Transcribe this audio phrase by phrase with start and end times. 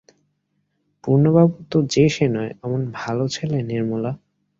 [1.03, 4.11] পূর্ণবাবু তো যে-সে নয়, অমন ভালো ছেলে– নির্মলা।